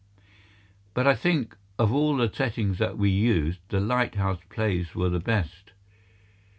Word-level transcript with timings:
But 0.95 1.05
I 1.05 1.13
think 1.13 1.55
of 1.77 1.93
all 1.93 2.17
the 2.17 2.31
settings 2.35 2.79
that 2.79 2.97
we 2.97 3.11
used, 3.11 3.59
the 3.69 3.79
lighthouse 3.79 4.39
plays 4.49 4.95
were 4.95 5.09
the 5.09 5.19
best. 5.19 5.73